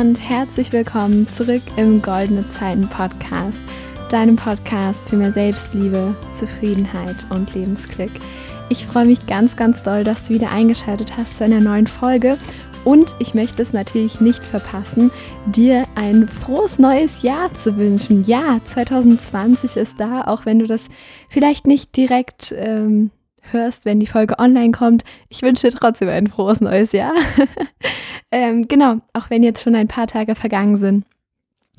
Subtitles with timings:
[0.00, 3.60] Und herzlich willkommen zurück im Goldene Zeiten Podcast,
[4.08, 8.10] deinem Podcast für mehr Selbstliebe, Zufriedenheit und Lebensglück.
[8.70, 12.38] Ich freue mich ganz, ganz doll, dass du wieder eingeschaltet hast zu einer neuen Folge
[12.86, 15.10] und ich möchte es natürlich nicht verpassen,
[15.44, 18.24] dir ein frohes neues Jahr zu wünschen.
[18.24, 20.86] Ja, 2020 ist da, auch wenn du das
[21.28, 23.10] vielleicht nicht direkt ähm,
[23.52, 25.04] hörst, wenn die Folge online kommt.
[25.28, 27.12] Ich wünsche dir trotzdem ein frohes neues Jahr.
[28.32, 31.04] ähm, genau, auch wenn jetzt schon ein paar Tage vergangen sind.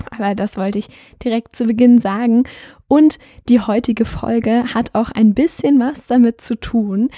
[0.09, 0.87] Aber das wollte ich
[1.23, 2.43] direkt zu Beginn sagen.
[2.87, 7.09] Und die heutige Folge hat auch ein bisschen was damit zu tun,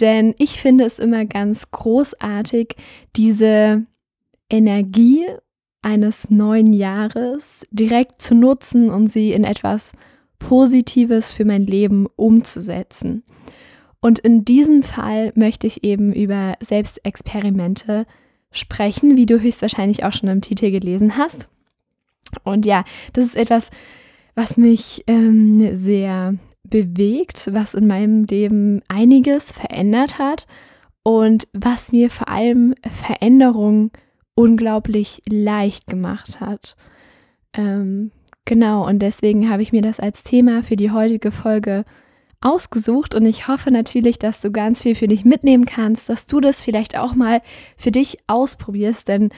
[0.00, 2.76] denn ich finde es immer ganz großartig,
[3.16, 3.86] diese
[4.50, 5.24] Energie
[5.82, 9.92] eines neuen Jahres direkt zu nutzen und sie in etwas
[10.38, 13.24] Positives für mein Leben umzusetzen.
[14.02, 18.04] Und in diesem Fall möchte ich eben über Selbstexperimente
[18.50, 21.48] sprechen, wie du höchstwahrscheinlich auch schon im Titel gelesen hast.
[22.42, 23.70] Und ja, das ist etwas,
[24.34, 30.46] was mich ähm, sehr bewegt, was in meinem Leben einiges verändert hat
[31.04, 33.92] und was mir vor allem Veränderung
[34.34, 36.76] unglaublich leicht gemacht hat.
[37.54, 38.10] Ähm,
[38.46, 41.84] genau, und deswegen habe ich mir das als Thema für die heutige Folge
[42.42, 46.40] ausgesucht und ich hoffe natürlich, dass du ganz viel für dich mitnehmen kannst, dass du
[46.40, 47.40] das vielleicht auch mal
[47.76, 49.30] für dich ausprobierst, denn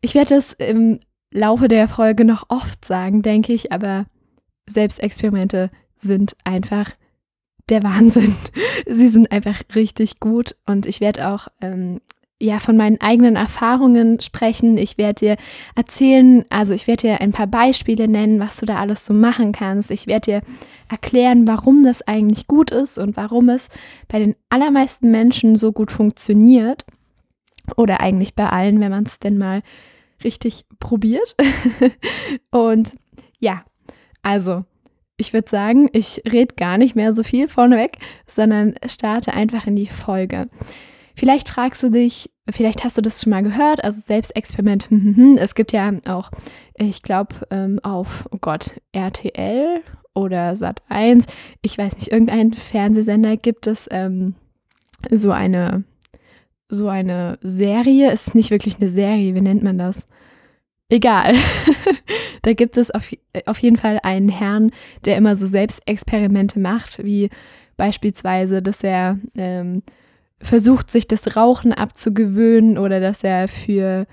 [0.00, 1.00] ich werde es im
[1.32, 4.06] Laufe der Folge noch oft sagen, denke ich, aber
[4.68, 6.90] Selbstexperimente sind einfach
[7.68, 8.34] der Wahnsinn.
[8.86, 12.00] Sie sind einfach richtig gut und ich werde auch ähm,
[12.42, 14.76] ja von meinen eigenen Erfahrungen sprechen.
[14.76, 15.36] Ich werde dir
[15.76, 19.52] erzählen, also ich werde dir ein paar Beispiele nennen, was du da alles so machen
[19.52, 19.90] kannst.
[19.90, 20.42] Ich werde dir
[20.90, 23.68] erklären, warum das eigentlich gut ist und warum es
[24.08, 26.84] bei den allermeisten Menschen so gut funktioniert.
[27.76, 29.62] Oder eigentlich bei allen, wenn man es denn mal
[30.24, 31.36] richtig probiert.
[32.50, 32.96] und
[33.38, 33.62] ja,
[34.22, 34.64] also
[35.16, 39.76] ich würde sagen, ich rede gar nicht mehr so viel vorneweg, sondern starte einfach in
[39.76, 40.48] die Folge.
[41.14, 44.90] Vielleicht fragst du dich, vielleicht hast du das schon mal gehört, also Selbstexperiment.
[44.90, 45.36] Hm, hm, hm.
[45.36, 46.30] Es gibt ja auch,
[46.76, 49.82] ich glaube, ähm, auf, oh Gott, RTL
[50.14, 51.26] oder Sat1,
[51.62, 54.34] ich weiß nicht, irgendein Fernsehsender gibt es ähm,
[55.10, 55.84] so eine
[56.72, 58.10] so eine Serie.
[58.10, 60.06] Es ist nicht wirklich eine Serie, wie nennt man das?
[60.88, 61.34] Egal.
[62.42, 63.10] da gibt es auf,
[63.46, 64.72] auf jeden Fall einen Herrn,
[65.04, 67.30] der immer so Selbstexperimente macht, wie
[67.76, 69.82] beispielsweise, dass er ähm,
[70.42, 74.06] versucht, sich das Rauchen abzugewöhnen oder dass er für,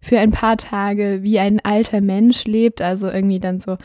[0.00, 3.76] für ein paar Tage wie ein alter Mensch lebt, also irgendwie dann so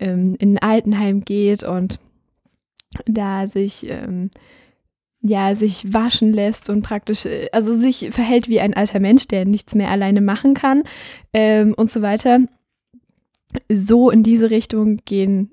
[0.00, 2.00] ähm, in ein Altenheim geht und
[3.06, 4.30] da sich ähm,
[5.22, 9.44] ja, sich waschen lässt und praktisch, äh, also sich verhält wie ein alter Mensch, der
[9.44, 10.82] nichts mehr alleine machen kann
[11.32, 12.38] ähm, und so weiter.
[13.70, 15.52] So in diese Richtung gehen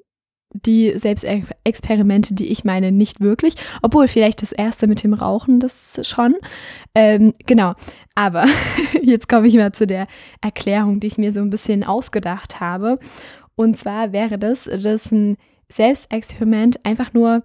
[0.52, 3.56] die Selbstexperimente, die ich meine, nicht wirklich.
[3.82, 6.36] Obwohl vielleicht das erste mit dem Rauchen, das schon.
[6.96, 7.74] Ähm, genau.
[8.16, 8.46] Aber
[9.02, 10.08] jetzt komme ich mal zu der
[10.42, 13.00] Erklärung, die ich mir so ein bisschen ausgedacht habe.
[13.56, 15.38] Und zwar wäre das, dass ein
[15.70, 17.44] Selbstexperiment einfach nur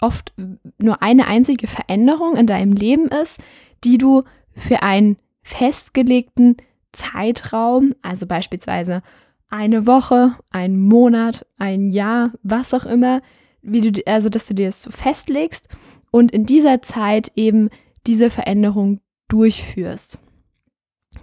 [0.00, 0.32] oft
[0.78, 3.38] nur eine einzige Veränderung in deinem Leben ist,
[3.84, 4.24] die du
[4.54, 6.56] für einen festgelegten
[6.92, 9.02] Zeitraum, also beispielsweise
[9.50, 13.20] eine Woche, einen Monat, ein Jahr, was auch immer,
[13.62, 15.68] wie du, also dass du dir das so festlegst
[16.10, 17.68] und in dieser Zeit eben
[18.06, 20.18] diese Veränderung durchführst.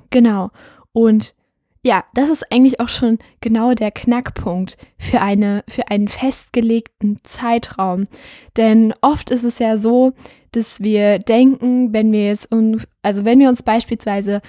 [0.09, 0.51] Genau.
[0.91, 1.33] Und
[1.83, 8.07] ja, das ist eigentlich auch schon genau der Knackpunkt für, eine, für einen festgelegten Zeitraum.
[8.57, 10.13] Denn oft ist es ja so,
[10.51, 12.49] dass wir denken, wenn wir jetzt,
[13.01, 14.41] also wenn wir uns beispielsweise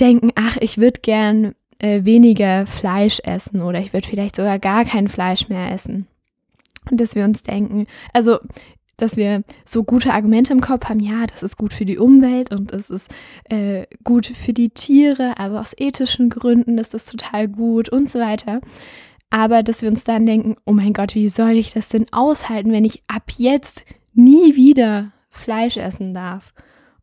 [0.00, 4.84] denken, ach, ich würde gern äh, weniger Fleisch essen oder ich würde vielleicht sogar gar
[4.84, 6.06] kein Fleisch mehr essen.
[6.90, 8.38] Und dass wir uns denken, also
[8.96, 12.52] dass wir so gute Argumente im Kopf haben, ja, das ist gut für die Umwelt
[12.52, 13.10] und es ist
[13.48, 18.20] äh, gut für die Tiere, also aus ethischen Gründen ist das total gut und so
[18.20, 18.60] weiter.
[19.30, 22.70] Aber dass wir uns dann denken, oh mein Gott, wie soll ich das denn aushalten,
[22.70, 26.52] wenn ich ab jetzt nie wieder Fleisch essen darf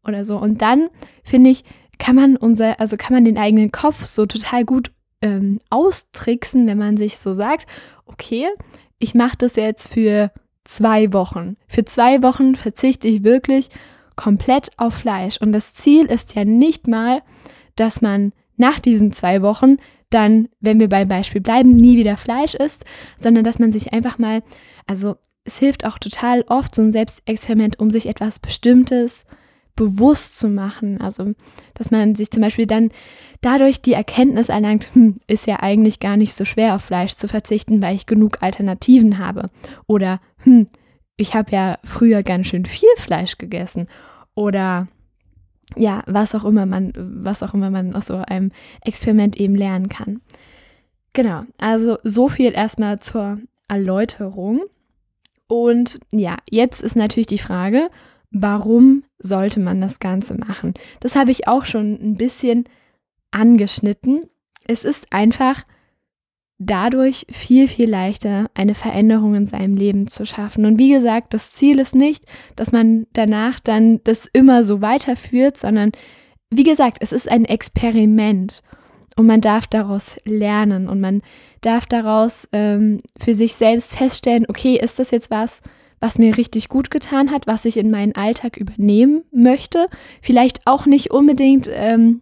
[0.07, 0.37] oder so.
[0.37, 0.87] Und dann
[1.23, 1.65] finde ich,
[2.01, 6.79] kann man unser, also kann man den eigenen Kopf so total gut ähm, austricksen, wenn
[6.79, 7.67] man sich so sagt,
[8.07, 8.47] okay,
[8.97, 10.31] ich mache das jetzt für
[10.63, 11.57] zwei Wochen.
[11.67, 13.69] Für zwei Wochen verzichte ich wirklich
[14.15, 15.37] komplett auf Fleisch.
[15.41, 17.21] Und das Ziel ist ja nicht mal,
[17.75, 19.77] dass man nach diesen zwei Wochen
[20.09, 22.83] dann, wenn wir beim Beispiel bleiben, nie wieder Fleisch isst,
[23.15, 24.41] sondern dass man sich einfach mal,
[24.87, 29.25] also es hilft auch total oft so ein Selbstexperiment, um sich etwas Bestimmtes,
[29.75, 30.99] bewusst zu machen.
[31.01, 31.31] Also,
[31.73, 32.89] dass man sich zum Beispiel dann
[33.41, 37.27] dadurch die Erkenntnis erlangt, hm, ist ja eigentlich gar nicht so schwer auf Fleisch zu
[37.27, 39.49] verzichten, weil ich genug Alternativen habe.
[39.87, 40.67] Oder, hm,
[41.17, 43.87] ich habe ja früher ganz schön viel Fleisch gegessen.
[44.35, 44.87] Oder
[45.75, 48.51] ja, was auch immer man, was auch immer man aus so einem
[48.83, 50.21] Experiment eben lernen kann.
[51.13, 54.61] Genau, also so viel erstmal zur Erläuterung.
[55.47, 57.89] Und ja, jetzt ist natürlich die Frage,
[58.31, 60.73] warum sollte man das Ganze machen?
[60.99, 62.65] Das habe ich auch schon ein bisschen
[63.31, 64.29] angeschnitten.
[64.67, 65.63] Es ist einfach
[66.63, 70.65] dadurch viel, viel leichter, eine Veränderung in seinem Leben zu schaffen.
[70.65, 72.25] Und wie gesagt, das Ziel ist nicht,
[72.55, 75.91] dass man danach dann das immer so weiterführt, sondern
[76.51, 78.61] wie gesagt, es ist ein Experiment
[79.15, 81.21] und man darf daraus lernen und man
[81.61, 85.61] darf daraus ähm, für sich selbst feststellen, okay, ist das jetzt was,
[86.01, 89.87] was mir richtig gut getan hat, was ich in meinen Alltag übernehmen möchte?
[90.21, 92.21] Vielleicht auch nicht unbedingt ähm,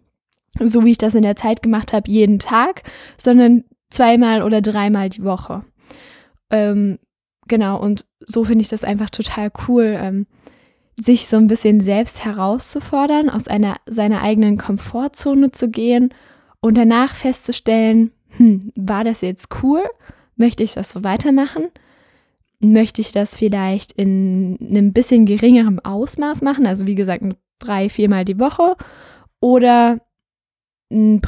[0.58, 2.82] so, wie ich das in der Zeit gemacht habe, jeden Tag,
[3.16, 5.64] sondern zweimal oder dreimal die Woche.
[6.50, 6.98] Ähm,
[7.48, 10.26] genau, und so finde ich das einfach total cool, ähm,
[11.00, 16.12] sich so ein bisschen selbst herauszufordern, aus einer, seiner eigenen Komfortzone zu gehen
[16.60, 19.82] und danach festzustellen, hm, war das jetzt cool?
[20.36, 21.68] Möchte ich das so weitermachen?
[22.60, 26.66] Möchte ich das vielleicht in einem bisschen geringerem Ausmaß machen?
[26.66, 27.24] Also wie gesagt,
[27.58, 28.76] drei, viermal die Woche?
[29.40, 30.00] Oder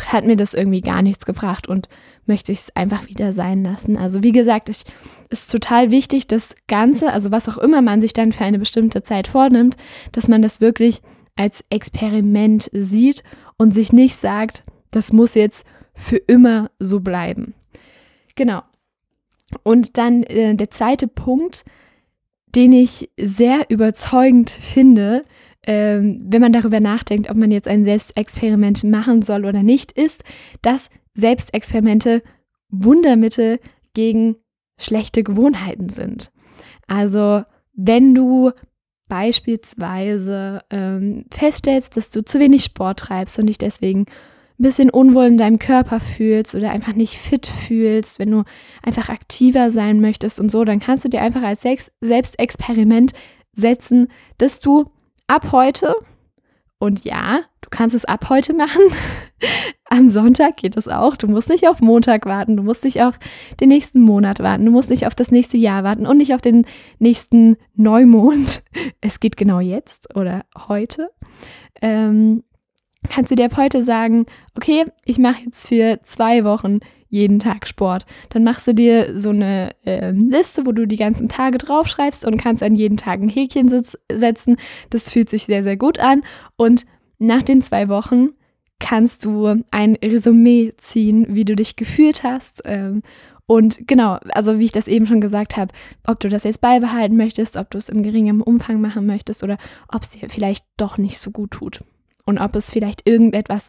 [0.06, 1.88] hat mir das irgendwie gar nichts gebracht und
[2.26, 3.96] möchte ich es einfach wieder sein lassen.
[3.96, 4.84] Also wie gesagt, es
[5.30, 9.02] ist total wichtig, das Ganze, also was auch immer man sich dann für eine bestimmte
[9.02, 9.76] Zeit vornimmt,
[10.10, 11.00] dass man das wirklich
[11.36, 13.22] als Experiment sieht
[13.56, 15.64] und sich nicht sagt, das muss jetzt
[15.94, 17.54] für immer so bleiben.
[18.34, 18.62] Genau.
[19.62, 21.64] Und dann äh, der zweite Punkt,
[22.54, 25.24] den ich sehr überzeugend finde,
[25.64, 30.24] ähm, wenn man darüber nachdenkt, ob man jetzt ein Selbstexperiment machen soll oder nicht, ist,
[30.60, 32.22] dass Selbstexperimente
[32.68, 33.60] Wundermittel
[33.94, 34.36] gegen
[34.78, 36.32] schlechte Gewohnheiten sind.
[36.88, 37.44] Also
[37.74, 38.50] wenn du
[39.08, 44.06] beispielsweise ähm, feststellst, dass du zu wenig Sport treibst und dich deswegen
[44.62, 48.44] ein bisschen unwohl in deinem Körper fühlst oder einfach nicht fit fühlst, wenn du
[48.84, 51.62] einfach aktiver sein möchtest und so, dann kannst du dir einfach als
[52.00, 53.12] Selbstexperiment
[53.54, 54.06] setzen,
[54.38, 54.84] dass du
[55.26, 55.96] ab heute,
[56.78, 58.82] und ja, du kannst es ab heute machen,
[59.90, 61.16] am Sonntag geht es auch.
[61.16, 63.18] Du musst nicht auf Montag warten, du musst nicht auf
[63.58, 66.40] den nächsten Monat warten, du musst nicht auf das nächste Jahr warten und nicht auf
[66.40, 66.66] den
[67.00, 68.62] nächsten Neumond.
[69.00, 71.10] Es geht genau jetzt oder heute.
[71.80, 72.44] Ähm,
[73.08, 74.26] kannst du dir ab heute sagen,
[74.56, 78.06] okay, ich mache jetzt für zwei Wochen jeden Tag Sport.
[78.30, 82.38] Dann machst du dir so eine äh, Liste, wo du die ganzen Tage draufschreibst und
[82.38, 83.68] kannst an jeden Tag ein Häkchen
[84.10, 84.56] setzen.
[84.88, 86.22] Das fühlt sich sehr, sehr gut an.
[86.56, 86.86] Und
[87.18, 88.30] nach den zwei Wochen
[88.78, 92.62] kannst du ein Resümee ziehen, wie du dich gefühlt hast.
[92.64, 93.02] Ähm,
[93.46, 95.74] und genau, also wie ich das eben schon gesagt habe,
[96.06, 99.58] ob du das jetzt beibehalten möchtest, ob du es im geringen Umfang machen möchtest oder
[99.88, 101.84] ob es dir vielleicht doch nicht so gut tut.
[102.24, 103.68] Und ob es vielleicht irgendetwas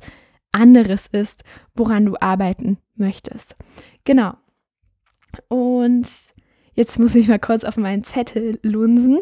[0.51, 1.43] anderes ist,
[1.75, 3.55] woran du arbeiten möchtest.
[4.05, 4.33] Genau.
[5.47, 6.07] Und
[6.75, 9.19] jetzt muss ich mal kurz auf meinen Zettel lunsen.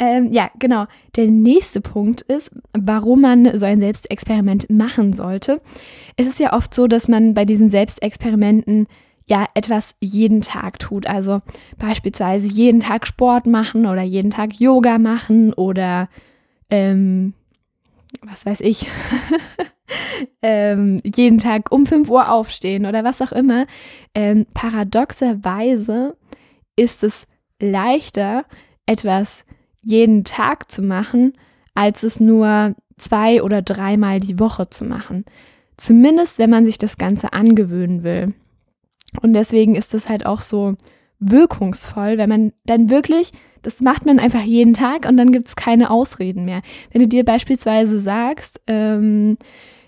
[0.00, 0.86] Ähm, ja, genau.
[1.16, 5.60] Der nächste Punkt ist, warum man so ein Selbstexperiment machen sollte.
[6.16, 8.86] Es ist ja oft so, dass man bei diesen Selbstexperimenten
[9.26, 11.06] ja etwas jeden Tag tut.
[11.06, 11.40] Also
[11.78, 16.08] beispielsweise jeden Tag Sport machen oder jeden Tag Yoga machen oder
[16.70, 17.34] ähm,
[18.22, 18.88] was weiß ich,
[20.42, 23.66] ähm, jeden Tag um 5 Uhr aufstehen oder was auch immer.
[24.14, 26.16] Ähm, paradoxerweise
[26.76, 27.26] ist es
[27.60, 28.44] leichter,
[28.86, 29.44] etwas
[29.82, 31.34] jeden Tag zu machen,
[31.74, 35.24] als es nur zwei oder dreimal die Woche zu machen.
[35.76, 38.34] Zumindest, wenn man sich das Ganze angewöhnen will.
[39.20, 40.76] Und deswegen ist es halt auch so
[41.20, 45.56] wirkungsvoll, wenn man dann wirklich, das macht man einfach jeden Tag und dann gibt es
[45.56, 46.60] keine Ausreden mehr.
[46.92, 49.38] Wenn du dir beispielsweise sagst, ähm,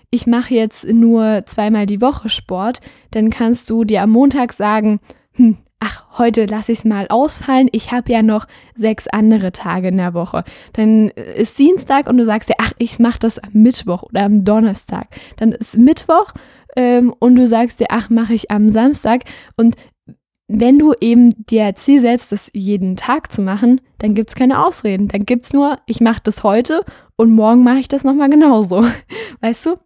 [0.09, 2.79] ich mache jetzt nur zweimal die Woche Sport,
[3.11, 4.99] dann kannst du dir am Montag sagen,
[5.33, 9.89] hm, ach, heute lasse ich es mal ausfallen, ich habe ja noch sechs andere Tage
[9.89, 10.43] in der Woche.
[10.73, 14.43] Dann ist Dienstag und du sagst dir, ach, ich mache das am Mittwoch oder am
[14.43, 15.07] Donnerstag.
[15.37, 16.33] Dann ist Mittwoch
[16.75, 19.23] ähm, und du sagst dir, ach, mache ich am Samstag.
[19.55, 19.75] Und
[20.47, 24.65] wenn du eben dir Ziel setzt, das jeden Tag zu machen, dann gibt es keine
[24.65, 25.09] Ausreden.
[25.09, 26.85] Dann gibt es nur, ich mache das heute
[27.17, 28.85] und morgen mache ich das nochmal genauso.
[29.41, 29.77] Weißt du?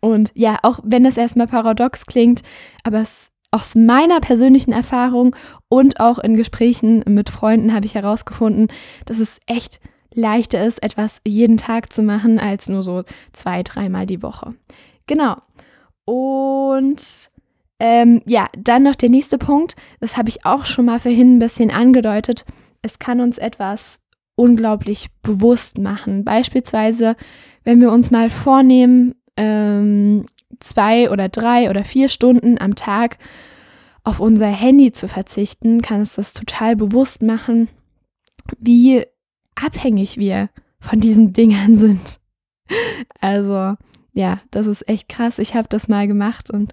[0.00, 2.42] Und ja, auch wenn das erstmal paradox klingt,
[2.84, 5.34] aber es, aus meiner persönlichen Erfahrung
[5.68, 8.68] und auch in Gesprächen mit Freunden habe ich herausgefunden,
[9.04, 9.80] dass es echt
[10.14, 14.54] leichter ist, etwas jeden Tag zu machen, als nur so zwei, dreimal die Woche.
[15.06, 15.36] Genau.
[16.04, 17.31] Und
[17.84, 21.38] ähm, ja, dann noch der nächste Punkt, das habe ich auch schon mal vorhin ein
[21.40, 22.44] bisschen angedeutet.
[22.80, 24.00] Es kann uns etwas
[24.36, 26.24] unglaublich bewusst machen.
[26.24, 27.16] Beispielsweise,
[27.64, 30.26] wenn wir uns mal vornehmen, ähm,
[30.60, 33.18] zwei oder drei oder vier Stunden am Tag
[34.04, 37.68] auf unser Handy zu verzichten, kann uns das total bewusst machen,
[38.60, 39.02] wie
[39.56, 42.20] abhängig wir von diesen Dingern sind.
[43.20, 43.74] Also,
[44.14, 45.38] ja, das ist echt krass.
[45.38, 46.72] Ich habe das mal gemacht und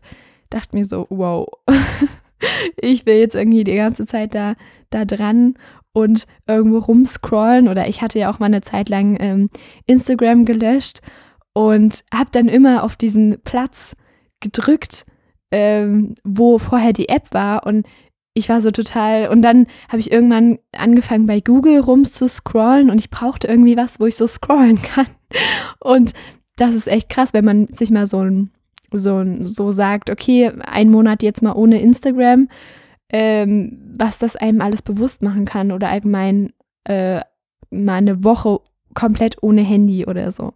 [0.50, 1.48] dachte mir so, wow,
[2.77, 4.56] ich will jetzt irgendwie die ganze Zeit da,
[4.89, 5.56] da dran
[5.94, 7.68] und irgendwo rumscrollen.
[7.68, 9.50] Oder ich hatte ja auch mal eine Zeit lang ähm,
[9.86, 11.01] Instagram gelöscht
[11.53, 13.96] und habe dann immer auf diesen Platz
[14.39, 15.06] gedrückt,
[15.51, 17.88] ähm, wo vorher die App war und
[18.36, 22.89] ich war so total und dann habe ich irgendwann angefangen bei Google rum zu scrollen
[22.89, 25.08] und ich brauchte irgendwie was, wo ich so scrollen kann.
[25.79, 26.13] Und
[26.56, 28.51] das ist echt krass, wenn man sich mal so ein
[28.91, 32.50] so, so sagt, okay, ein Monat jetzt mal ohne Instagram,
[33.12, 36.53] ähm, was das einem alles bewusst machen kann oder allgemein
[36.86, 37.22] äh,
[37.72, 38.60] mal eine Woche
[38.93, 40.53] komplett ohne Handy oder so.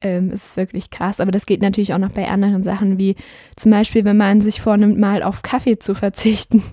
[0.00, 3.14] Ähm, ist wirklich krass, aber das geht natürlich auch noch bei anderen Sachen, wie
[3.56, 6.62] zum Beispiel, wenn man sich vornimmt, mal auf Kaffee zu verzichten.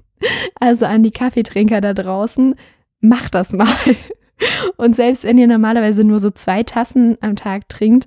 [0.59, 2.53] Also an die Kaffeetrinker da draußen,
[2.99, 3.73] macht das mal.
[4.75, 8.05] Und selbst wenn ihr normalerweise nur so zwei Tassen am Tag trinkt,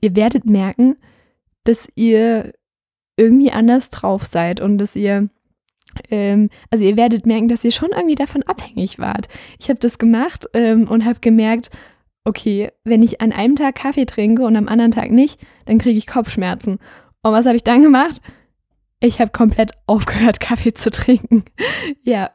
[0.00, 0.96] ihr werdet merken,
[1.68, 2.54] dass ihr
[3.18, 5.28] irgendwie anders drauf seid und dass ihr,
[6.08, 9.28] ähm, also ihr werdet merken, dass ihr schon irgendwie davon abhängig wart.
[9.58, 11.70] Ich habe das gemacht ähm, und habe gemerkt,
[12.24, 15.98] okay, wenn ich an einem Tag Kaffee trinke und am anderen Tag nicht, dann kriege
[15.98, 16.78] ich Kopfschmerzen.
[17.22, 18.22] Und was habe ich dann gemacht?
[19.00, 21.44] Ich habe komplett aufgehört, Kaffee zu trinken.
[22.02, 22.30] ja,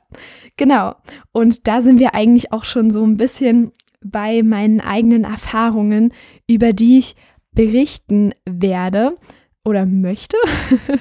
[0.57, 0.93] genau.
[1.31, 3.71] Und da sind wir eigentlich auch schon so ein bisschen
[4.03, 6.13] bei meinen eigenen Erfahrungen,
[6.47, 7.15] über die ich
[7.53, 9.17] berichten werde
[9.63, 10.37] oder möchte.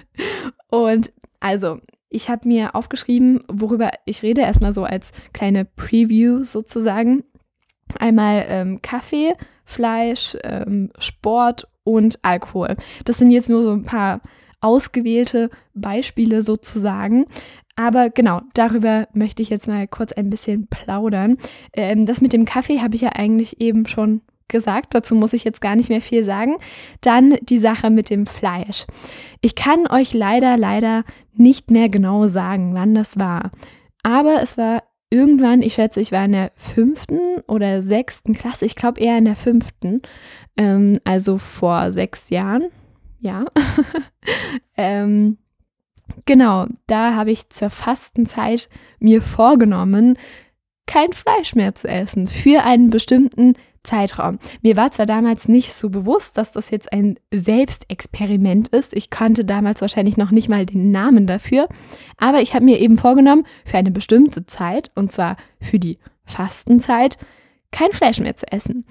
[0.68, 7.24] und also, ich habe mir aufgeschrieben, worüber ich rede, erstmal so als kleine Preview sozusagen.
[7.98, 12.76] Einmal ähm, Kaffee, Fleisch, ähm, Sport und Alkohol.
[13.04, 14.20] Das sind jetzt nur so ein paar
[14.60, 17.26] ausgewählte Beispiele sozusagen.
[17.74, 21.38] Aber genau, darüber möchte ich jetzt mal kurz ein bisschen plaudern.
[21.72, 24.20] Ähm, das mit dem Kaffee habe ich ja eigentlich eben schon
[24.52, 26.56] gesagt, dazu muss ich jetzt gar nicht mehr viel sagen.
[27.00, 28.86] Dann die Sache mit dem Fleisch.
[29.40, 31.02] Ich kann euch leider, leider
[31.34, 33.50] nicht mehr genau sagen, wann das war.
[34.04, 38.76] Aber es war irgendwann, ich schätze, ich war in der fünften oder sechsten Klasse, ich
[38.76, 40.00] glaube eher in der fünften,
[40.56, 42.68] ähm, also vor sechs Jahren,
[43.20, 43.44] ja.
[44.76, 45.36] ähm,
[46.24, 50.16] genau, da habe ich zur Fastenzeit mir vorgenommen,
[50.86, 54.38] kein Fleisch mehr zu essen für einen bestimmten Zeitraum.
[54.62, 58.94] Mir war zwar damals nicht so bewusst, dass das jetzt ein Selbstexperiment ist.
[58.94, 61.68] Ich kannte damals wahrscheinlich noch nicht mal den Namen dafür.
[62.16, 67.18] Aber ich habe mir eben vorgenommen, für eine bestimmte Zeit, und zwar für die Fastenzeit,
[67.72, 68.84] kein Fleisch mehr zu essen.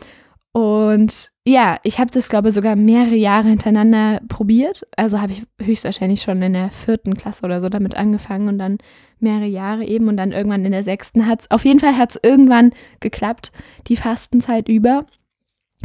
[0.51, 4.85] Und ja, ich habe das, glaube ich, sogar mehrere Jahre hintereinander probiert.
[4.95, 8.77] Also habe ich höchstwahrscheinlich schon in der vierten Klasse oder so damit angefangen und dann
[9.19, 12.11] mehrere Jahre eben und dann irgendwann in der sechsten hat es, auf jeden Fall hat
[12.11, 13.51] es irgendwann geklappt,
[13.87, 15.07] die Fastenzeit über.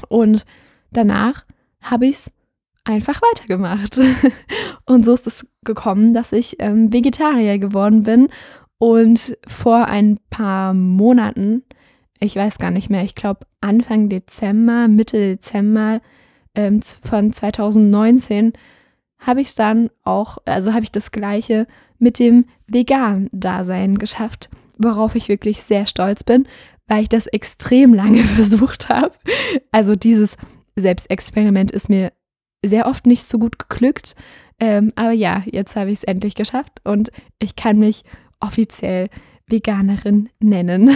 [0.08, 0.44] Und
[0.92, 1.46] danach
[1.80, 2.30] habe ich es
[2.84, 3.98] einfach weitergemacht.
[4.84, 8.28] und so ist es gekommen, dass ich ähm, Vegetarier geworden bin
[8.78, 11.62] und vor ein paar Monaten
[12.20, 16.00] ich weiß gar nicht mehr, ich glaube Anfang Dezember, Mitte Dezember
[16.54, 18.52] ähm, von 2019
[19.18, 21.66] habe ich es dann auch, also habe ich das gleiche
[21.98, 26.46] mit dem Vegan-Dasein geschafft, worauf ich wirklich sehr stolz bin,
[26.86, 29.12] weil ich das extrem lange versucht habe.
[29.72, 30.36] Also dieses
[30.76, 32.12] Selbstexperiment ist mir
[32.64, 34.14] sehr oft nicht so gut geglückt.
[34.58, 38.04] Ähm, aber ja, jetzt habe ich es endlich geschafft und ich kann mich
[38.40, 39.08] offiziell
[39.48, 40.90] Veganerin nennen.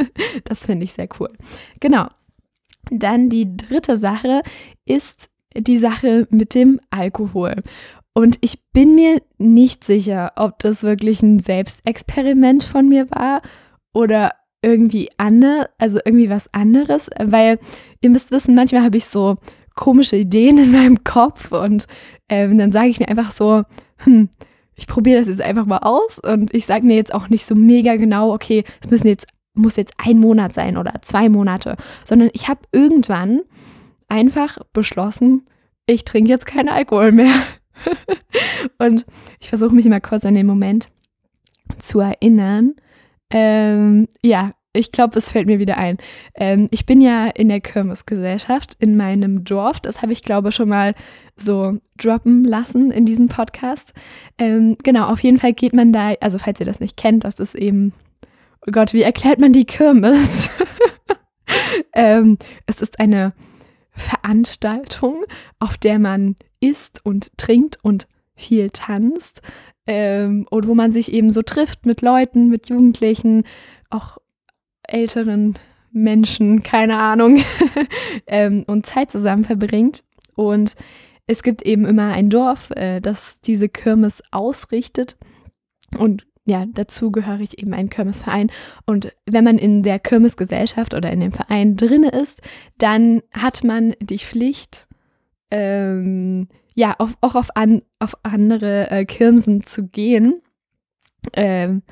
[0.44, 1.30] das finde ich sehr cool.
[1.80, 2.06] Genau.
[2.90, 4.42] Dann die dritte Sache
[4.84, 7.56] ist die Sache mit dem Alkohol.
[8.14, 13.42] Und ich bin mir nicht sicher, ob das wirklich ein Selbstexperiment von mir war
[13.92, 14.32] oder
[14.62, 17.58] irgendwie andere, also irgendwie was anderes, weil
[18.00, 19.36] ihr müsst wissen, manchmal habe ich so
[19.74, 21.86] komische Ideen in meinem Kopf und
[22.28, 23.64] ähm, dann sage ich mir einfach so,
[23.98, 24.28] hm,
[24.76, 27.54] ich probiere das jetzt einfach mal aus und ich sage mir jetzt auch nicht so
[27.54, 32.30] mega genau, okay, es müssen jetzt, muss jetzt ein Monat sein oder zwei Monate, sondern
[32.32, 33.40] ich habe irgendwann
[34.08, 35.46] einfach beschlossen,
[35.86, 37.34] ich trinke jetzt keinen Alkohol mehr.
[38.78, 39.06] und
[39.40, 40.90] ich versuche mich mal kurz an den Moment
[41.78, 42.74] zu erinnern.
[43.30, 45.98] Ähm, ja, ich glaube, es fällt mir wieder ein.
[46.34, 49.80] Ähm, ich bin ja in der Kirmesgesellschaft in meinem Dorf.
[49.80, 50.94] Das habe ich, glaube schon mal
[51.36, 53.92] so droppen lassen in diesem Podcast.
[54.38, 57.40] Ähm, genau, auf jeden Fall geht man da, also falls ihr das nicht kennt, das
[57.40, 57.92] ist eben,
[58.66, 60.50] oh Gott, wie erklärt man die Kirmes?
[61.94, 63.32] ähm, es ist eine
[63.92, 65.24] Veranstaltung,
[65.58, 69.42] auf der man isst und trinkt und viel tanzt
[69.86, 73.44] ähm, und wo man sich eben so trifft mit Leuten, mit Jugendlichen,
[73.90, 74.18] auch
[74.88, 75.58] älteren
[75.92, 77.38] Menschen, keine Ahnung,
[78.26, 80.04] ähm, und Zeit zusammen verbringt.
[80.34, 80.76] Und
[81.26, 85.16] es gibt eben immer ein Dorf, äh, das diese Kirmes ausrichtet.
[85.96, 88.50] Und ja, dazu gehöre ich eben ein Kirmesverein.
[88.86, 92.40] Und wenn man in der Kirmesgesellschaft oder in dem Verein drinne ist,
[92.78, 94.86] dann hat man die Pflicht,
[95.50, 100.40] ähm, ja, auf, auch auf, an, auf andere äh, Kirmsen zu gehen.
[101.32, 101.82] Ähm,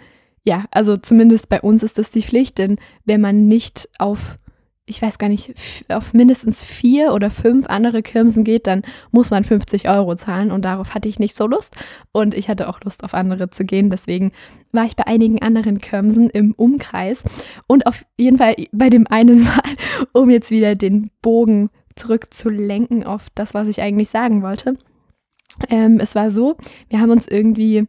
[0.45, 4.39] ja, also zumindest bei uns ist das die Pflicht, denn wenn man nicht auf,
[4.85, 5.55] ich weiß gar nicht,
[5.89, 10.63] auf mindestens vier oder fünf andere Kirmsen geht, dann muss man 50 Euro zahlen und
[10.67, 11.75] darauf hatte ich nicht so Lust.
[12.13, 14.33] Und ich hatte auch Lust auf andere zu gehen, deswegen
[14.71, 17.25] war ich bei einigen anderen Kirmsen im Umkreis.
[17.67, 19.63] Und auf jeden Fall bei dem einen Mal,
[20.13, 24.77] um jetzt wieder den Bogen zurückzulenken auf das, was ich eigentlich sagen wollte.
[25.71, 26.57] Ähm, es war so,
[26.91, 27.87] wir haben uns irgendwie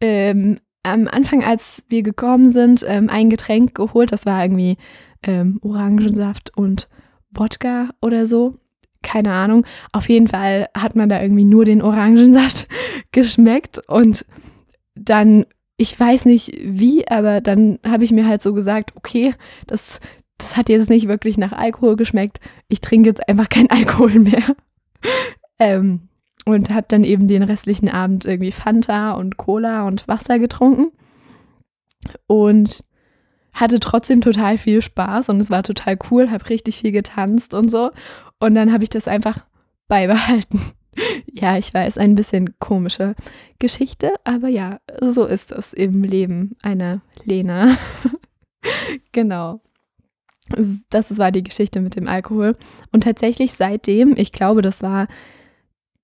[0.00, 4.12] ähm, am Anfang, als wir gekommen sind, ähm, ein Getränk geholt.
[4.12, 4.76] Das war irgendwie
[5.22, 6.88] ähm, Orangensaft und
[7.30, 8.56] Wodka oder so.
[9.02, 9.66] Keine Ahnung.
[9.92, 12.68] Auf jeden Fall hat man da irgendwie nur den Orangensaft
[13.12, 14.26] geschmeckt und
[14.94, 15.46] dann,
[15.76, 19.34] ich weiß nicht wie, aber dann habe ich mir halt so gesagt, okay,
[19.66, 20.00] das,
[20.38, 22.40] das hat jetzt nicht wirklich nach Alkohol geschmeckt.
[22.68, 24.54] Ich trinke jetzt einfach keinen Alkohol mehr.
[25.58, 26.09] ähm,
[26.44, 30.92] und habe dann eben den restlichen Abend irgendwie Fanta und Cola und Wasser getrunken
[32.26, 32.84] und
[33.52, 37.68] hatte trotzdem total viel Spaß und es war total cool, habe richtig viel getanzt und
[37.68, 37.90] so
[38.38, 39.44] und dann habe ich das einfach
[39.88, 40.60] beibehalten.
[41.32, 43.14] ja, ich weiß, ein bisschen komische
[43.58, 47.76] Geschichte, aber ja, so ist es im Leben einer Lena.
[49.12, 49.60] genau.
[50.88, 52.56] Das war die Geschichte mit dem Alkohol.
[52.90, 55.06] Und tatsächlich seitdem, ich glaube, das war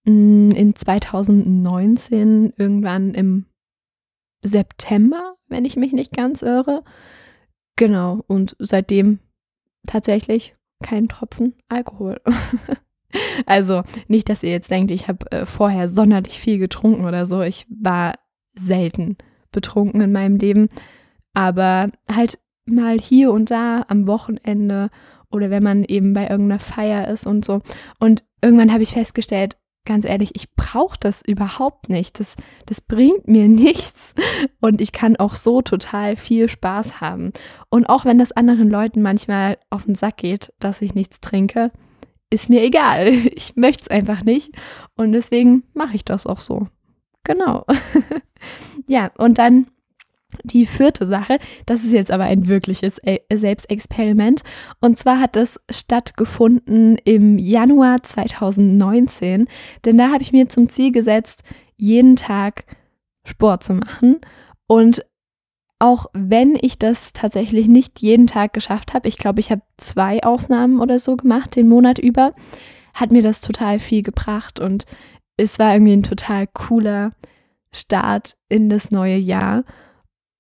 [0.07, 3.47] in 2019, irgendwann im
[4.43, 6.85] September, wenn ich mich nicht ganz irre.
[7.77, 9.19] Genau, und seitdem
[9.87, 12.21] tatsächlich kein Tropfen Alkohol.
[13.47, 17.43] also nicht, dass ihr jetzt denkt, ich habe äh, vorher sonderlich viel getrunken oder so.
[17.43, 18.15] Ich war
[18.55, 19.17] selten
[19.51, 20.69] betrunken in meinem Leben,
[21.35, 24.91] aber halt mal hier und da am Wochenende
[25.31, 27.61] oder wenn man eben bei irgendeiner Feier ist und so.
[27.99, 29.57] Und irgendwann habe ich festgestellt,
[29.87, 32.21] ganz ehrlich, ich brauche das überhaupt nicht.
[32.21, 34.15] Das, das bringt mir nichts.
[34.61, 37.33] Und ich kann auch so total viel Spaß haben.
[37.71, 41.73] Und auch wenn das anderen Leuten manchmal auf den Sack geht, dass ich nichts trinke,
[42.31, 43.09] ist mir egal.
[43.37, 44.53] Ich möchte es einfach nicht.
[44.97, 46.69] Und deswegen mache ich das auch so.
[47.25, 47.65] Genau.
[48.87, 49.67] ja, und dann
[50.43, 54.43] die vierte Sache, das ist jetzt aber ein wirkliches äh, Selbstexperiment.
[54.81, 59.49] Und zwar hat es stattgefunden im Januar 2019.
[59.85, 61.43] Denn da habe ich mir zum Ziel gesetzt,
[61.77, 62.65] jeden Tag
[63.25, 64.21] Sport zu machen.
[64.67, 65.05] Und
[65.79, 70.23] auch wenn ich das tatsächlich nicht jeden Tag geschafft habe, ich glaube, ich habe zwei
[70.23, 72.33] Ausnahmen oder so gemacht den Monat über,
[72.95, 74.87] hat mir das total viel gebracht und
[75.37, 77.13] es war irgendwie ein total cooler
[77.71, 79.65] Start in das neue Jahr.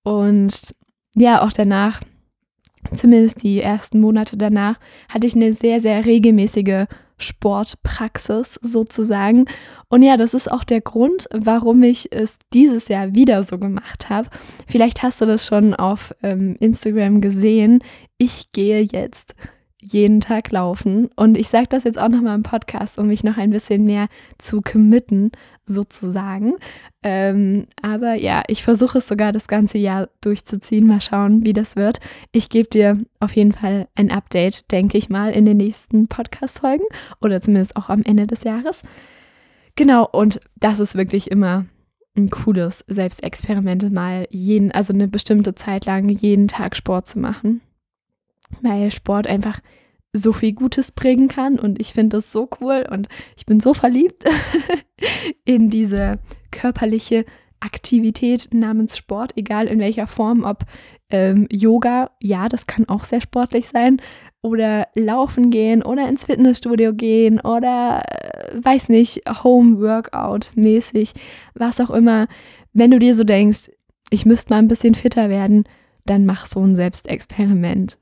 [0.06, 0.72] Und
[1.16, 2.00] ja, auch danach,
[2.94, 6.86] zumindest die ersten Monate danach, hatte ich eine sehr, sehr regelmäßige
[7.18, 9.46] Sportpraxis sozusagen.
[9.88, 14.08] Und ja, das ist auch der Grund, warum ich es dieses Jahr wieder so gemacht
[14.08, 14.28] habe.
[14.68, 17.82] Vielleicht hast du das schon auf ähm, Instagram gesehen.
[18.16, 19.34] Ich gehe jetzt
[19.80, 21.10] jeden Tag laufen.
[21.16, 24.08] Und ich sage das jetzt auch nochmal im Podcast, um mich noch ein bisschen mehr
[24.38, 25.32] zu committen,
[25.66, 26.54] sozusagen.
[27.02, 30.86] Ähm, aber ja, ich versuche es sogar das ganze Jahr durchzuziehen.
[30.86, 31.98] Mal schauen, wie das wird.
[32.32, 36.86] Ich gebe dir auf jeden Fall ein Update, denke ich mal, in den nächsten Podcast-Folgen
[37.20, 38.82] oder zumindest auch am Ende des Jahres.
[39.74, 41.66] Genau, und das ist wirklich immer
[42.16, 47.60] ein cooles Selbstexperiment, mal jeden, also eine bestimmte Zeit lang jeden Tag Sport zu machen
[48.62, 49.60] weil Sport einfach
[50.12, 53.74] so viel Gutes bringen kann und ich finde das so cool und ich bin so
[53.74, 54.24] verliebt
[55.44, 56.18] in diese
[56.50, 57.24] körperliche
[57.60, 60.64] Aktivität namens Sport, egal in welcher Form, ob
[61.10, 64.00] ähm, Yoga, ja, das kann auch sehr sportlich sein,
[64.42, 71.14] oder laufen gehen oder ins Fitnessstudio gehen oder äh, weiß nicht, Home Workout mäßig,
[71.54, 72.28] was auch immer.
[72.72, 73.70] Wenn du dir so denkst,
[74.10, 75.64] ich müsste mal ein bisschen fitter werden,
[76.04, 77.98] dann mach so ein Selbstexperiment.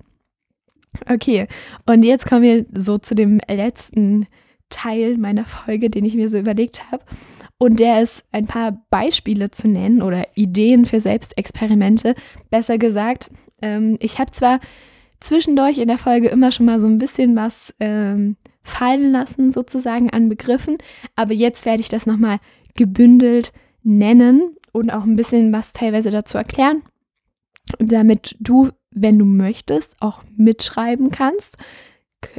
[1.08, 1.46] Okay,
[1.86, 4.26] und jetzt kommen wir so zu dem letzten
[4.70, 7.04] Teil meiner Folge, den ich mir so überlegt habe.
[7.58, 12.14] Und der ist ein paar Beispiele zu nennen oder Ideen für Selbstexperimente.
[12.50, 13.30] Besser gesagt,
[13.62, 14.60] ähm, ich habe zwar
[15.20, 20.10] zwischendurch in der Folge immer schon mal so ein bisschen was ähm, fallen lassen, sozusagen
[20.10, 20.78] an Begriffen,
[21.16, 22.38] aber jetzt werde ich das nochmal
[22.74, 23.52] gebündelt
[23.82, 26.82] nennen und auch ein bisschen was teilweise dazu erklären,
[27.78, 31.58] damit du, wenn du möchtest, auch mitschreiben kannst.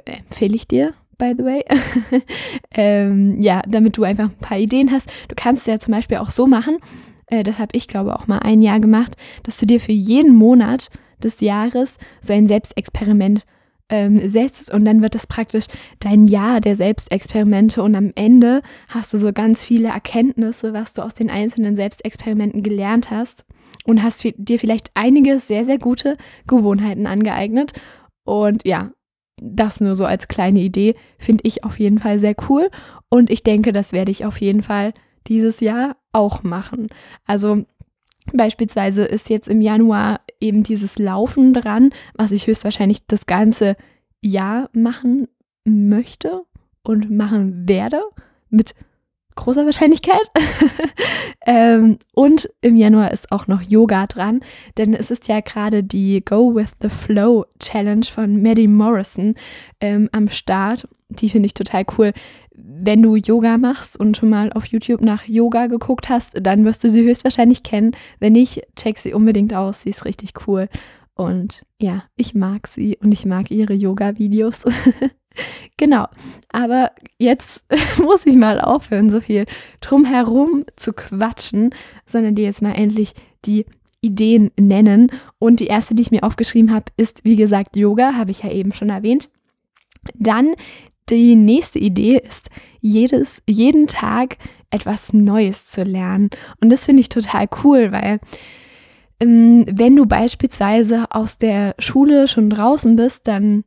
[0.05, 1.63] Empfehle ich dir, by the way.
[2.71, 5.11] ähm, ja, damit du einfach ein paar Ideen hast.
[5.27, 6.79] Du kannst ja zum Beispiel auch so machen,
[7.27, 10.35] äh, das habe ich glaube auch mal ein Jahr gemacht, dass du dir für jeden
[10.35, 10.89] Monat
[11.23, 13.45] des Jahres so ein Selbstexperiment
[13.89, 15.65] ähm, setzt und dann wird das praktisch
[15.99, 21.03] dein Jahr der Selbstexperimente und am Ende hast du so ganz viele Erkenntnisse, was du
[21.03, 23.45] aus den einzelnen Selbstexperimenten gelernt hast
[23.83, 27.73] und hast dir vielleicht einige sehr, sehr gute Gewohnheiten angeeignet
[28.23, 28.91] und ja,
[29.41, 32.69] das nur so als kleine Idee finde ich auf jeden Fall sehr cool
[33.09, 34.93] und ich denke, das werde ich auf jeden Fall
[35.27, 36.87] dieses Jahr auch machen.
[37.25, 37.65] Also
[38.33, 43.75] Beispielsweise ist jetzt im Januar eben dieses Laufen dran, was ich höchstwahrscheinlich das ganze
[44.21, 45.27] Jahr machen
[45.63, 46.41] möchte
[46.83, 48.01] und machen werde,
[48.49, 48.73] mit
[49.35, 50.31] großer Wahrscheinlichkeit.
[51.45, 54.41] ähm, und im Januar ist auch noch Yoga dran,
[54.77, 59.35] denn es ist ja gerade die Go with the Flow Challenge von Maddie Morrison
[59.79, 60.87] ähm, am Start.
[61.09, 62.13] Die finde ich total cool
[62.57, 66.83] wenn du Yoga machst und schon mal auf YouTube nach Yoga geguckt hast, dann wirst
[66.83, 67.91] du sie höchstwahrscheinlich kennen.
[68.19, 69.81] Wenn nicht, check sie unbedingt aus.
[69.81, 70.69] Sie ist richtig cool.
[71.15, 74.63] Und ja, ich mag sie und ich mag ihre Yoga-Videos.
[75.77, 76.07] genau.
[76.49, 77.63] Aber jetzt
[78.01, 79.45] muss ich mal aufhören, so viel
[79.81, 81.71] drumherum zu quatschen,
[82.05, 83.13] sondern dir jetzt mal endlich
[83.45, 83.65] die
[84.01, 85.11] Ideen nennen.
[85.39, 88.51] Und die erste, die ich mir aufgeschrieben habe, ist, wie gesagt, Yoga, habe ich ja
[88.51, 89.29] eben schon erwähnt.
[90.13, 90.55] Dann
[91.09, 92.49] die nächste Idee ist,
[92.81, 94.37] jedes, jeden Tag
[94.69, 96.29] etwas Neues zu lernen.
[96.61, 98.19] Und das finde ich total cool, weil
[99.19, 103.63] ähm, wenn du beispielsweise aus der Schule schon draußen bist, dann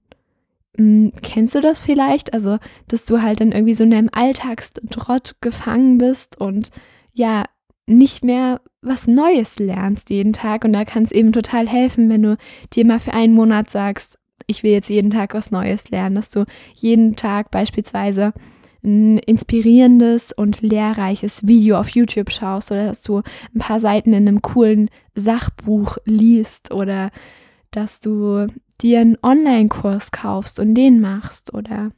[0.79, 2.33] ähm, kennst du das vielleicht?
[2.33, 6.71] Also, dass du halt dann irgendwie so in deinem Alltagstrott gefangen bist und
[7.13, 7.45] ja,
[7.87, 10.65] nicht mehr was Neues lernst jeden Tag.
[10.65, 12.37] Und da kann es eben total helfen, wenn du
[12.73, 16.31] dir mal für einen Monat sagst, ich will jetzt jeden Tag was Neues lernen, dass
[16.31, 18.33] du jeden Tag beispielsweise
[18.85, 23.23] ein inspirierendes und lehrreiches Video auf YouTube schaust oder dass du
[23.55, 27.11] ein paar Seiten in einem coolen Sachbuch liest oder
[27.73, 28.47] dass du
[28.81, 31.91] dir einen Online-Kurs kaufst und den machst oder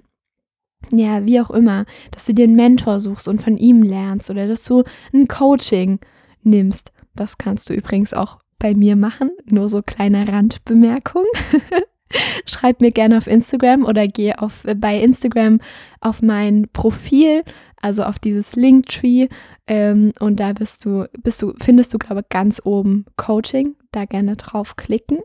[0.90, 4.48] ja, wie auch immer, dass du dir einen Mentor suchst und von ihm lernst oder
[4.48, 6.00] dass du ein Coaching
[6.42, 6.92] nimmst.
[7.14, 9.30] Das kannst du übrigens auch bei mir machen.
[9.50, 11.24] Nur so kleine Randbemerkung.
[12.44, 15.60] Schreib mir gerne auf Instagram oder geh auf, äh, bei Instagram
[16.00, 17.44] auf mein Profil,
[17.80, 19.28] also auf dieses Linktree.
[19.66, 23.76] Ähm, und da bist du, bist du, findest du, glaube ich, ganz oben Coaching.
[23.92, 25.18] Da gerne draufklicken.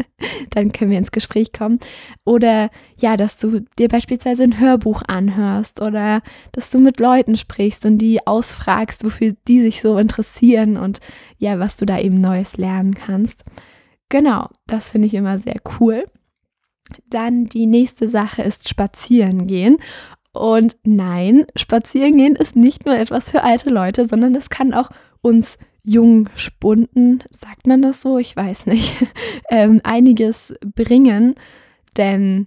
[0.50, 1.78] Dann können wir ins Gespräch kommen.
[2.24, 7.86] Oder ja, dass du dir beispielsweise ein Hörbuch anhörst oder dass du mit Leuten sprichst
[7.86, 11.00] und die ausfragst, wofür die sich so interessieren und
[11.38, 13.44] ja, was du da eben Neues lernen kannst.
[14.08, 16.06] Genau, das finde ich immer sehr cool.
[17.10, 19.76] Dann die nächste Sache ist spazieren gehen.
[20.38, 24.88] Und nein, spazieren gehen ist nicht nur etwas für alte Leute, sondern es kann auch
[25.20, 28.18] uns jung spunden, sagt man das so?
[28.18, 29.04] Ich weiß nicht,
[29.50, 31.34] ähm, einiges bringen.
[31.96, 32.46] Denn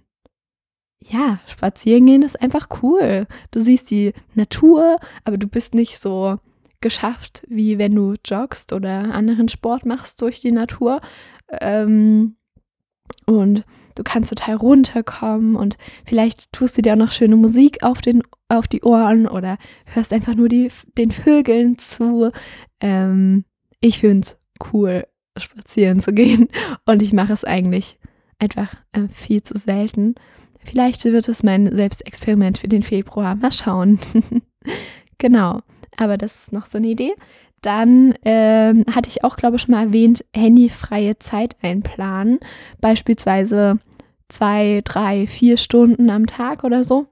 [1.00, 3.26] ja, spazieren gehen ist einfach cool.
[3.50, 6.38] Du siehst die Natur, aber du bist nicht so
[6.80, 11.02] geschafft, wie wenn du joggst oder anderen Sport machst durch die Natur.
[11.60, 12.36] Ähm,
[13.26, 18.00] und du kannst total runterkommen und vielleicht tust du dir auch noch schöne Musik auf,
[18.00, 22.30] den, auf die Ohren oder hörst einfach nur die, den Vögeln zu.
[22.80, 23.44] Ähm,
[23.80, 24.38] ich finde es
[24.72, 25.04] cool,
[25.36, 26.48] spazieren zu gehen
[26.86, 27.98] und ich mache es eigentlich
[28.38, 30.14] einfach äh, viel zu selten.
[30.64, 33.34] Vielleicht wird es mein Selbstexperiment für den Februar.
[33.34, 33.98] Mal schauen.
[35.18, 35.60] genau.
[35.96, 37.14] Aber das ist noch so eine Idee.
[37.62, 42.40] Dann ähm, hatte ich auch, glaube ich, schon mal erwähnt, handyfreie Zeit einplanen.
[42.80, 43.78] Beispielsweise
[44.28, 47.06] zwei, drei, vier Stunden am Tag oder so.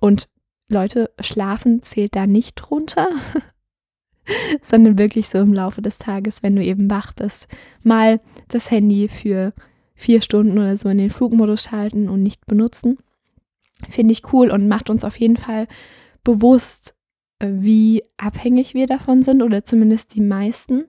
[0.00, 0.28] Und
[0.68, 3.08] Leute, schlafen zählt da nicht drunter,
[4.62, 7.48] sondern wirklich so im Laufe des Tages, wenn du eben wach bist,
[7.82, 9.52] mal das Handy für
[9.94, 12.98] vier Stunden oder so in den Flugmodus schalten und nicht benutzen.
[13.88, 15.68] Finde ich cool und macht uns auf jeden Fall
[16.24, 16.95] bewusst,
[17.40, 20.84] wie abhängig wir davon sind oder zumindest die meisten.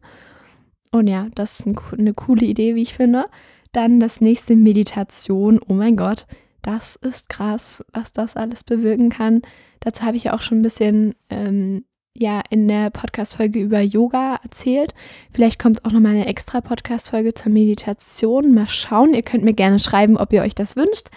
[0.91, 3.25] und ja, das ist eine coole Idee, wie ich finde.
[3.73, 5.59] Dann das nächste Meditation.
[5.67, 6.25] Oh mein Gott,
[6.61, 9.41] das ist krass, was das alles bewirken kann.
[9.79, 14.39] Dazu habe ich ja auch schon ein bisschen ähm, ja in der Podcast-Folge über Yoga
[14.43, 14.93] erzählt.
[15.31, 18.53] Vielleicht kommt auch nochmal eine extra Podcast-Folge zur Meditation.
[18.53, 19.13] Mal schauen.
[19.13, 21.09] Ihr könnt mir gerne schreiben, ob ihr euch das wünscht.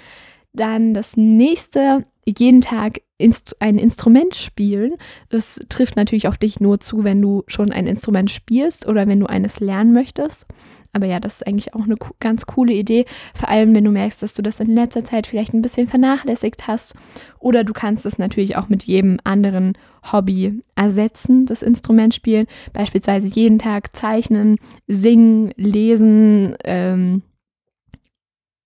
[0.53, 4.95] Dann das nächste, jeden Tag inst ein Instrument spielen.
[5.29, 9.21] Das trifft natürlich auf dich nur zu, wenn du schon ein Instrument spielst oder wenn
[9.21, 10.47] du eines lernen möchtest.
[10.93, 13.05] Aber ja, das ist eigentlich auch eine ganz coole Idee.
[13.35, 16.67] Vor allem, wenn du merkst, dass du das in letzter Zeit vielleicht ein bisschen vernachlässigt
[16.67, 16.95] hast.
[17.39, 19.75] Oder du kannst es natürlich auch mit jedem anderen
[20.13, 22.47] Hobby ersetzen, das Instrument spielen.
[22.73, 24.57] Beispielsweise jeden Tag zeichnen,
[24.89, 27.23] singen, lesen, ähm,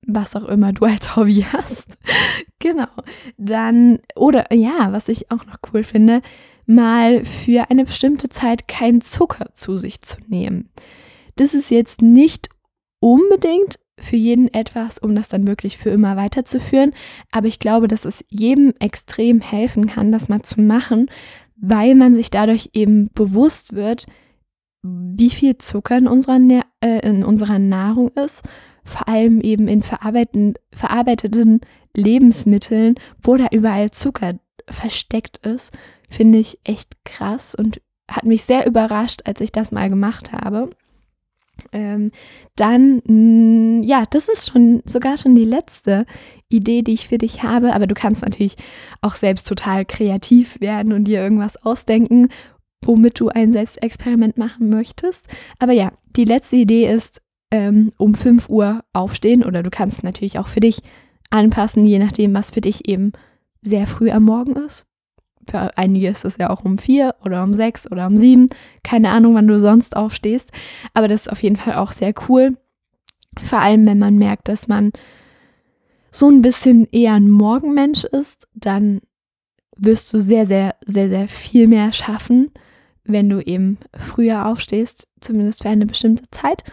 [0.06, 1.96] was auch immer du als Hobby hast.
[2.58, 2.88] genau.
[3.36, 6.22] Dann, oder ja, was ich auch noch cool finde,
[6.66, 10.70] mal für eine bestimmte Zeit keinen Zucker zu sich zu nehmen.
[11.36, 12.48] Das ist jetzt nicht
[13.00, 16.92] unbedingt für jeden etwas, um das dann wirklich für immer weiterzuführen.
[17.30, 21.10] Aber ich glaube, dass es jedem extrem helfen kann, das mal zu machen,
[21.56, 24.06] weil man sich dadurch eben bewusst wird,
[24.82, 26.38] wie viel Zucker in unserer,
[26.80, 28.42] äh, in unserer Nahrung ist,
[28.84, 31.60] vor allem eben in verarbeiteten
[31.96, 34.34] Lebensmitteln, wo da überall Zucker
[34.68, 35.76] versteckt ist,
[36.10, 40.70] finde ich echt krass und hat mich sehr überrascht, als ich das mal gemacht habe.
[41.72, 42.10] Ähm,
[42.56, 46.04] dann, mh, mm, ja, das ist schon sogar schon die letzte
[46.48, 47.74] Idee, die ich für dich habe.
[47.74, 48.56] Aber du kannst natürlich
[49.00, 52.28] auch selbst total kreativ werden und dir irgendwas ausdenken,
[52.82, 55.28] womit du ein Selbstexperiment machen möchtest.
[55.58, 57.22] Aber ja, die letzte Idee ist,
[57.54, 60.82] ähm, um 5 Uhr aufstehen oder du kannst natürlich auch für dich
[61.30, 63.12] anpassen, je nachdem, was für dich eben
[63.60, 64.88] sehr früh am Morgen ist.
[65.48, 68.48] Für einige ist es ja auch um vier oder um sechs oder um sieben.
[68.82, 70.50] Keine Ahnung, wann du sonst aufstehst.
[70.94, 72.56] Aber das ist auf jeden Fall auch sehr cool.
[73.40, 74.90] Vor allem, wenn man merkt, dass man
[76.10, 79.00] so ein bisschen eher ein Morgenmensch ist, dann
[79.76, 82.50] wirst du sehr, sehr, sehr, sehr viel mehr schaffen,
[83.04, 86.64] wenn du eben früher aufstehst, zumindest für eine bestimmte Zeit.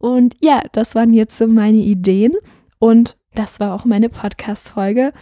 [0.00, 2.32] Und ja, das waren jetzt so meine Ideen
[2.78, 5.12] und das war auch meine Podcast-Folge.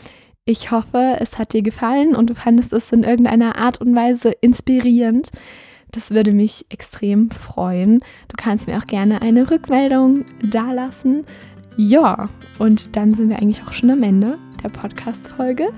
[0.45, 4.31] Ich hoffe, es hat dir gefallen und du fandest es in irgendeiner Art und Weise
[4.41, 5.31] inspirierend.
[5.91, 7.99] Das würde mich extrem freuen.
[8.29, 11.25] Du kannst mir auch gerne eine Rückmeldung dalassen.
[11.77, 15.69] Ja, und dann sind wir eigentlich auch schon am Ende der Podcast-Folge.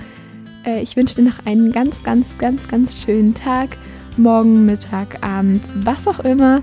[0.67, 3.71] Äh, ich wünsche dir noch einen ganz, ganz, ganz, ganz schönen Tag.
[4.17, 6.63] Morgen, Mittag, Abend, was auch immer.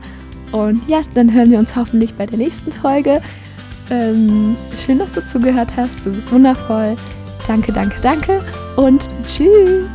[0.51, 3.21] Und ja, dann hören wir uns hoffentlich bei der nächsten Folge.
[3.89, 6.05] Ähm, schön, dass du zugehört hast.
[6.05, 6.95] Du bist wundervoll.
[7.47, 8.43] Danke, danke, danke
[8.75, 9.87] und tschüss.